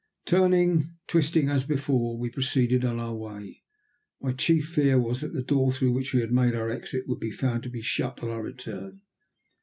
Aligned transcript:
Turning, 0.25 0.97
twisting 1.05 1.47
as 1.47 1.63
before, 1.63 2.17
we 2.17 2.27
proceeded 2.31 2.83
on 2.83 2.99
our 2.99 3.13
way. 3.13 3.61
My 4.19 4.33
chief 4.33 4.65
fear 4.69 4.99
was 4.99 5.21
that 5.21 5.33
the 5.33 5.43
door 5.43 5.71
through 5.71 5.93
which 5.93 6.11
we 6.11 6.21
had 6.21 6.31
made 6.31 6.55
our 6.55 6.71
exit 6.71 7.07
would 7.07 7.19
be 7.19 7.29
found 7.29 7.61
to 7.61 7.69
be 7.69 7.83
shut 7.83 8.23
on 8.23 8.29
our 8.31 8.41
return. 8.41 9.01